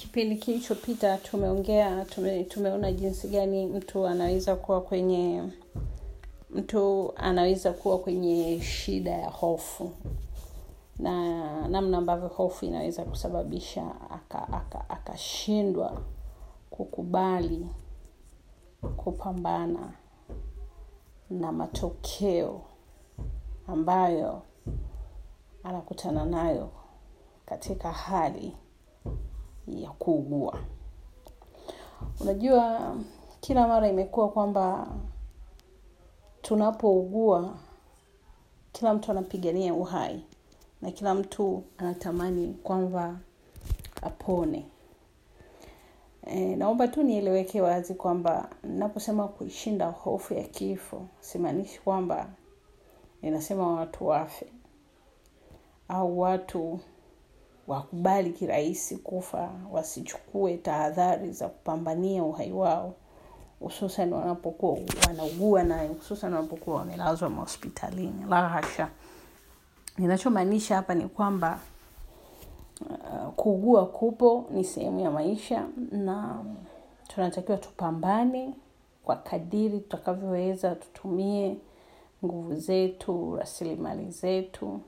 [0.00, 5.42] kipindi kilichopita tumeongea tume, tumeona jinsi gani mtu anaweza kuwa kwenye
[6.50, 9.92] mtu anaweza kuwa kwenye shida ya hofu.
[10.98, 13.82] Na namna ambavyo hofu inaweza kusababisha
[14.88, 16.02] akashindwa aka, aka
[16.70, 17.66] kukubali
[18.96, 19.92] kupambana
[21.30, 22.60] na matokeo
[23.66, 24.42] ambayo
[25.64, 26.70] anakutana nayo
[27.46, 28.56] katika hali
[29.70, 30.58] ya kuugua.
[32.20, 32.94] Unajua
[33.40, 34.86] kila mara imekuwa kwamba
[36.42, 37.54] tunapougua
[38.72, 40.24] kila mtu anapigania uhai
[40.82, 43.18] na kila mtu anatamani kwamba
[44.02, 44.66] apone.
[46.26, 52.28] E, naomba tu nieleweke wazi kwamba naposema kuishinda hofu ya kifo simaanishi kwamba
[53.22, 54.46] ninasema watu wafe
[55.88, 56.80] au watu
[57.70, 62.94] wakubali kirahisi kufa wasichukue tahadhari za kupambania uhai wao.
[63.60, 68.24] Hususan wanapokuwa wanaugua naye hususan wanapokuwa wamelazwa mahospitalini.
[68.28, 68.88] La hasha.
[69.98, 71.60] Ninachomaanisha hapa ni kwamba
[72.90, 76.44] uh, kuugua kupo ni sehemu ya maisha na
[77.08, 78.54] tunatakiwa tupambane
[79.04, 81.56] kwa kadiri tutakavyoweza tutumie
[82.24, 84.80] nguvu zetu rasilimali zetu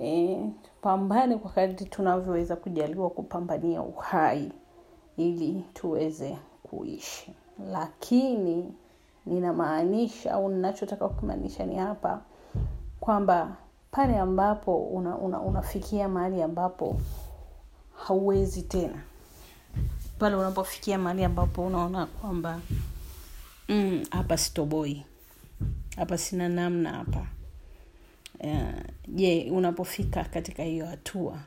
[0.00, 4.52] e, tupambane kwa kadri tunavyoweza kujaliwa kupambania uhai
[5.16, 7.32] ili tuweze kuishi.
[7.72, 8.74] Lakini
[9.26, 12.20] ninamaanisha au ninachotaka kumaanisha ni hapa
[13.00, 13.56] kwamba
[13.90, 16.96] pale ambapo una, una, unafikia mahali ambapo
[18.06, 19.02] hauwezi tena.
[20.18, 22.60] Pale unapofikia mahali ambapo unaona kwamba
[24.10, 25.04] hapa mm, sitoboi.
[25.96, 27.26] Hapa sina namna hapa
[29.08, 31.38] je uh, unapofika katika hiyo hatua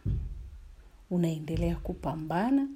[1.12, 2.68] unaendelea kupambana?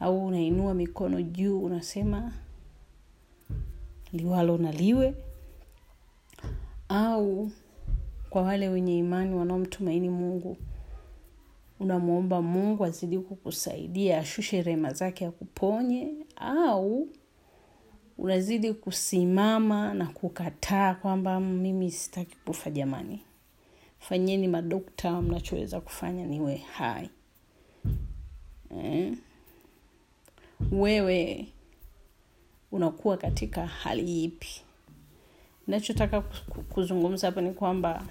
[0.00, 2.32] Au unainua mikono juu unasema
[4.12, 5.14] liwalo na liwe?
[6.88, 7.50] Au
[8.30, 10.56] kwa wale wenye imani wanaomtumaini mungu
[11.80, 16.14] unamwomba mungu azidi kukusaidia ashushe rehema zake akuponye?
[16.36, 17.08] Au
[18.20, 23.22] unazidi kusimama na kukataa kwamba mimi sitaki kufa jamani.
[23.98, 27.10] Fanyeni madokta mnachoweza kufanya niwe hai.
[28.82, 29.12] Eh?
[30.72, 31.46] wewe
[32.72, 34.62] unakuwa katika hali ipi?
[35.66, 36.20] Nachotaka
[36.68, 38.02] kuzungumza hapa ni kwamba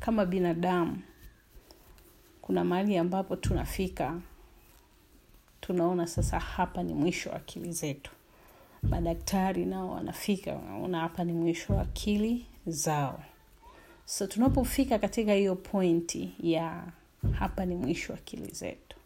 [0.00, 0.98] kama binadamu
[2.42, 4.20] kuna mahali ambapo tunafika
[5.60, 8.10] tunaona sasa hapa ni mwisho wa akili zetu
[8.90, 13.22] madaktari nao wanafika wanaona hapa ni mwisho wa akili zao.
[14.04, 16.84] So tunapofika katika hiyo pointi ya
[17.32, 18.96] hapa ni mwisho wa akili zetu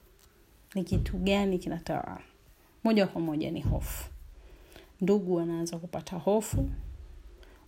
[0.74, 2.20] ni kitu gani kinatawala
[2.84, 4.10] moja kwa moja ni hofu.
[5.00, 6.70] Ndugu wanaanza kupata hofu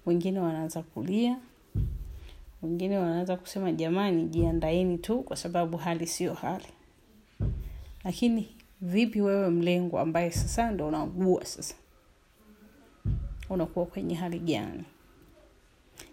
[0.07, 1.37] wengine wanaanza kulia
[2.63, 6.67] wengine wanaanza kusema jamani jiandaeni tu kwa sababu hali sio hali.
[8.05, 8.49] Lakini
[8.81, 11.75] vipi wewe mlengo ambaye sasa ndo unaugua sasa
[13.53, 14.85] unakuwa kwenye hali gani.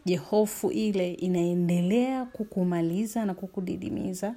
[0.06, 4.36] Je hofu ile inaendelea kukumaliza na kukudidimiza?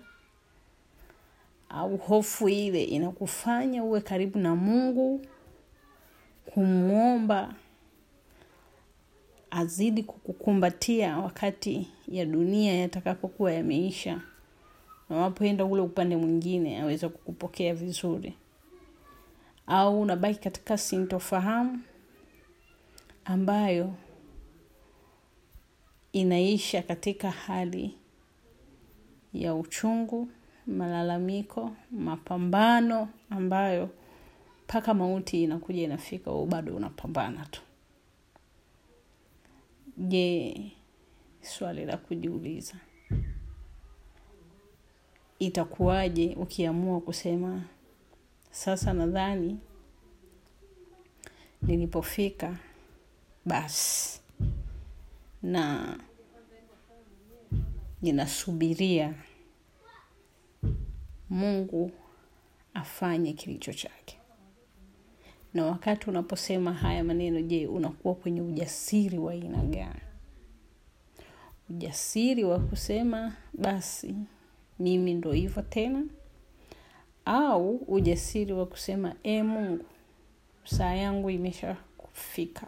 [1.69, 5.21] Au hofu ile inakufanya uwe karibu na mungu
[6.47, 7.55] kumwomba
[9.51, 14.21] azidi kukukumbatia wakati ya dunia yatakapokuwa yameisha
[15.11, 18.35] na unapoenda ule upande mwingine aweze kukupokea vizuri.
[19.67, 21.81] Au unabaki katika sintofahamu
[23.25, 23.95] ambayo
[26.13, 27.95] inaisha katika hali
[29.33, 30.29] ya uchungu
[30.67, 33.91] malalamiko mapambano ambayo
[34.65, 37.63] mpaka mauti inakuja inafika u bado unapambana tu.
[39.97, 40.73] Je
[41.41, 42.75] swali la kujiuliza.
[45.39, 47.63] Itakuwaje ukiamua kusema
[48.51, 49.59] sasa nadhani
[51.63, 52.57] nilipofika
[53.45, 54.21] basi.
[55.43, 55.99] Na
[58.03, 59.15] ninasubiria
[61.31, 61.91] mungu
[62.75, 64.19] afanye kilicho chake.
[65.55, 70.01] Na wakati unaposema haya maneno je unakuwa kwenye ujasiri wa aina gani?
[71.71, 74.15] Ujasiri wa kusema basi
[74.79, 76.05] mimi ndo hivyo tena.
[77.25, 79.85] Au ujasiri wa kusema e mungu
[80.65, 82.67] saa yangu imesha kufika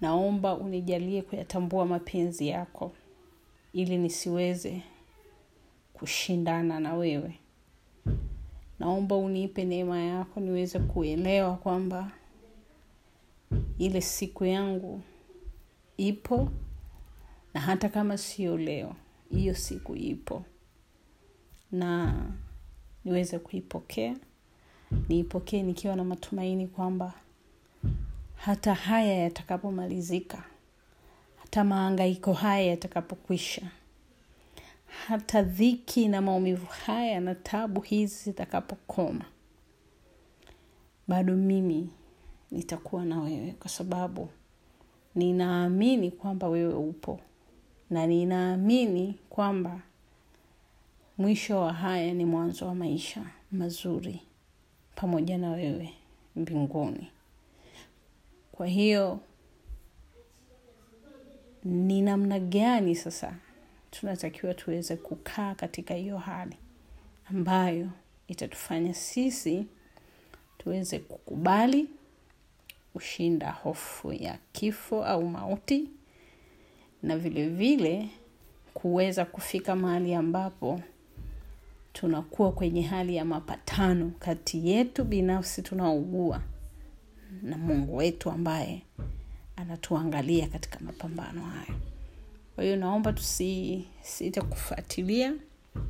[0.00, 2.92] naomba unijalie kuyatambua mapenzi yako
[3.72, 4.82] ili nisiweze
[5.92, 7.38] kushindana na wewe.
[8.78, 12.10] Naomba unipe neema yako niweze kuelewa kwamba
[13.78, 15.00] ile siku yangu
[15.96, 16.48] ipo
[17.54, 18.94] na hata kama sio leo
[19.30, 20.44] hiyo siku ipo.
[21.72, 22.14] Na
[23.04, 24.16] niweze kuipokea
[25.08, 27.14] niipokee nikiwa na matumaini kwamba
[28.38, 30.44] hata haya yatakapomalizika
[31.36, 33.62] hata maangaiko haya yatakapokwisha
[35.06, 39.24] hata dhiki na maumivu haya na tabu hizi zitakapokoma
[41.08, 41.90] bado mimi
[42.50, 44.28] nitakuwa na wewe kwa sababu
[45.14, 47.20] ninaamini kwamba wewe upo
[47.90, 49.80] na ninaamini kwamba
[51.18, 54.20] mwisho wa haya ni mwanzo wa maisha mazuri
[54.94, 55.94] pamoja na wewe
[56.36, 57.10] mbinguni
[58.58, 59.20] kwa hiyo
[61.64, 63.34] ni namna gani sasa
[63.90, 66.56] tunatakiwa tuweze kukaa katika hiyo hali
[67.30, 67.88] ambayo
[68.28, 69.66] itatufanya sisi
[70.58, 71.88] tuweze kukubali
[72.92, 75.88] kushinda hofu ya kifo au mauti
[77.02, 78.08] na vile vile
[78.74, 80.80] kuweza kufika mahali ambapo
[81.92, 86.42] tunakuwa kwenye hali ya mapatano kati yetu binafsi tunaougua
[87.42, 88.82] na mungu wetu ambaye
[89.56, 91.78] anatuangalia katika mapambano hayo
[92.54, 95.34] kwa hiyo naomba tusisite kufuatilia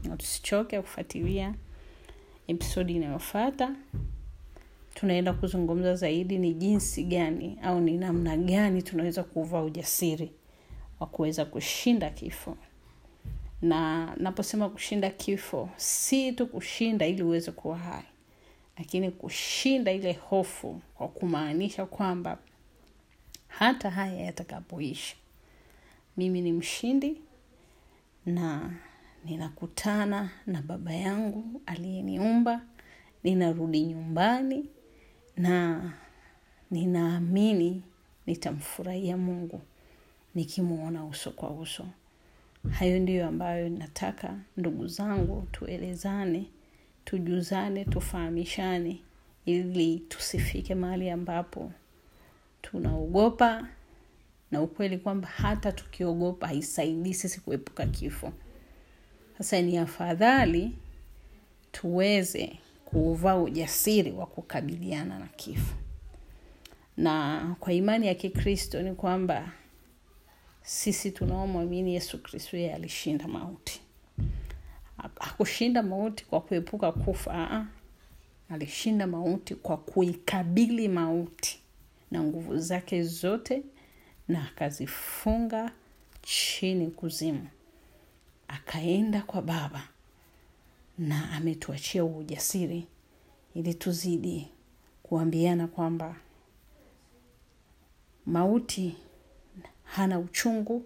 [0.05, 1.55] na tusichoke kufuatilia
[2.49, 3.75] episodi inayofata
[4.95, 10.31] tunaenda kuzungumza zaidi ni jinsi gani au ni namna gani tunaweza kuvaa ujasiri
[11.00, 12.56] wa kuweza kushinda kifo.
[13.62, 18.03] Na naposema kushinda kifo si tu kushinda ili uweze kuwa hai
[18.78, 22.38] lakini kushinda ile hofu kwa kumaanisha kwamba
[23.48, 25.16] hata haya yatakapoisha
[26.16, 27.20] mimi ni mshindi
[28.26, 28.70] na
[29.25, 32.60] ninakutana na baba yangu aliyeniumba
[33.25, 34.69] ninarudi nyumbani
[35.36, 35.82] na
[36.70, 37.82] ninaamini
[38.26, 39.60] nitamfurahia mungu
[40.34, 41.86] nikimwona uso kwa uso.
[42.70, 46.46] Hayo ndiyo ambayo nataka ndugu zangu tuelezane
[47.08, 49.00] tujuzane tufahamishane
[49.46, 51.72] ili tusifike mahali ambapo
[52.62, 53.69] tunaogopa
[54.50, 58.32] na ukweli kwamba hata tukiogopa haisaidii sisi kuepuka kifo.
[59.38, 60.72] Sasa ni afadhali
[61.72, 65.75] tuweze kuuvaa ujasiri wa kukabiliana na kifo.
[66.96, 69.52] Na kwa imani ya kikristo ni kwamba
[70.62, 73.81] sisi tunaomwamini yesu kristo yeye alishinda mauti
[75.20, 77.67] hakushinda mauti kwa kuepuka kufa Aa,
[78.50, 81.61] alishinda mauti kwa kuikabili mauti
[82.11, 83.62] na nguvu zake zote
[84.29, 85.73] na akazifunga
[86.23, 87.49] chini kuzimu.
[88.49, 89.88] Akaenda kwa baba
[90.99, 92.87] na ametuachia ujasiri
[93.55, 94.49] ili tuzidi
[95.03, 96.17] kuambiana kwamba
[98.26, 98.97] mauti
[99.85, 100.85] hana uchungu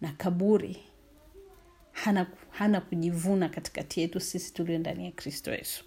[0.00, 0.76] na kaburi
[2.04, 5.84] hana, hana kujivuna katikati yetu sisi tulio ndani ya kristo yesu.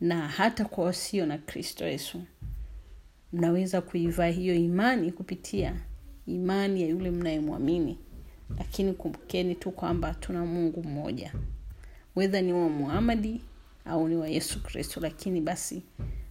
[0.00, 2.22] Na hata kwa wasio na kristo yesu
[3.32, 5.76] mnaweza kuivaa hiyo imani kupitia
[6.26, 7.98] imani ya yule mnayemwamini.
[8.58, 11.32] Lakini kumbukeni tu kwamba tuna mungu mmoja.
[12.16, 13.40] Wedha ni wa muhamadi
[13.84, 15.82] au ni wa yesu kristo lakini basi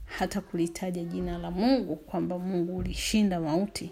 [0.06, 3.92] hata kulitaja jina la mungu kwamba mungu ulishinda mauti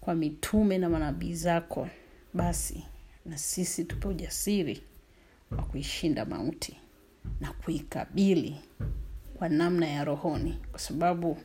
[0.00, 1.88] kwa mitume na manabii zako
[2.34, 2.84] basi
[3.26, 4.82] na sisi tupe ujasiri
[5.50, 6.76] wa kuishinda mauti
[7.40, 8.56] na kuikabili
[9.34, 11.36] kwa namna ya rohoni kwa sababu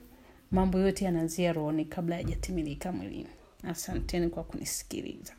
[0.51, 3.29] mambo yote yanaanzia rohoni kabla yajatimilika mwilini.
[3.63, 5.33] Asanteni kwa kunisikiliza